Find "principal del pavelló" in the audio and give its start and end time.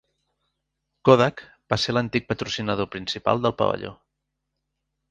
2.97-3.95